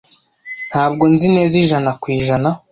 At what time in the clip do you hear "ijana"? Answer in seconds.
1.63-1.91, 2.17-2.49